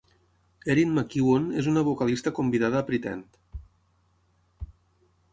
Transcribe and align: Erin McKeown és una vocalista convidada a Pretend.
Erin 0.73 0.93
McKeown 0.93 1.43
és 1.63 1.67
una 1.71 1.83
vocalista 1.89 2.33
convidada 2.39 2.79
a 2.79 2.85
Pretend. 2.87 3.37